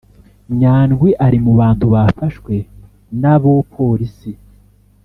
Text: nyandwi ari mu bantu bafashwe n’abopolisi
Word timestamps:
nyandwi 0.59 1.09
ari 1.25 1.37
mu 1.45 1.51
bantu 1.59 1.85
bafashwe 1.93 2.53
n’abopolisi 3.21 4.31